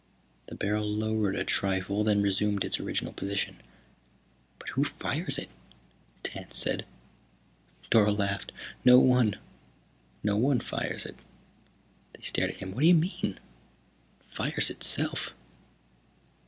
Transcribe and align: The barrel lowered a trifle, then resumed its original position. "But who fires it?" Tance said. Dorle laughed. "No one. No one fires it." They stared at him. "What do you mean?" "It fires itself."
The 0.47 0.55
barrel 0.55 0.89
lowered 0.89 1.35
a 1.35 1.43
trifle, 1.45 2.03
then 2.03 2.23
resumed 2.23 2.63
its 2.65 2.79
original 2.79 3.13
position. 3.13 3.61
"But 4.57 4.69
who 4.69 4.83
fires 4.83 5.37
it?" 5.37 5.47
Tance 6.23 6.57
said. 6.57 6.87
Dorle 7.91 8.17
laughed. 8.17 8.51
"No 8.83 8.99
one. 8.99 9.35
No 10.23 10.37
one 10.37 10.59
fires 10.59 11.05
it." 11.05 11.17
They 12.13 12.23
stared 12.23 12.49
at 12.49 12.57
him. 12.57 12.71
"What 12.71 12.81
do 12.81 12.87
you 12.87 12.95
mean?" 12.95 13.39
"It 14.23 14.35
fires 14.35 14.71
itself." 14.71 15.35